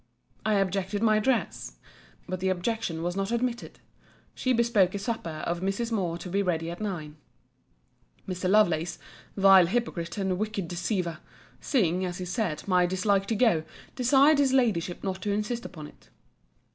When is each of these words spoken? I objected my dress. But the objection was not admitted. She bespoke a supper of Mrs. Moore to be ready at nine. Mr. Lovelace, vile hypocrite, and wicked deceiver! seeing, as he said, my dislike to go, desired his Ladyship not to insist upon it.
I 0.43 0.55
objected 0.55 1.03
my 1.03 1.19
dress. 1.19 1.77
But 2.27 2.39
the 2.39 2.49
objection 2.49 3.03
was 3.03 3.15
not 3.15 3.31
admitted. 3.31 3.77
She 4.33 4.51
bespoke 4.51 4.95
a 4.95 4.97
supper 4.97 5.43
of 5.45 5.59
Mrs. 5.61 5.91
Moore 5.91 6.17
to 6.17 6.27
be 6.27 6.41
ready 6.41 6.71
at 6.71 6.81
nine. 6.81 7.17
Mr. 8.27 8.49
Lovelace, 8.49 8.97
vile 9.37 9.67
hypocrite, 9.67 10.17
and 10.17 10.39
wicked 10.39 10.67
deceiver! 10.67 11.19
seeing, 11.59 12.03
as 12.03 12.17
he 12.17 12.25
said, 12.25 12.67
my 12.67 12.87
dislike 12.87 13.27
to 13.27 13.35
go, 13.35 13.61
desired 13.95 14.39
his 14.39 14.53
Ladyship 14.53 15.03
not 15.03 15.21
to 15.21 15.29
insist 15.31 15.65
upon 15.65 15.85
it. 15.85 16.09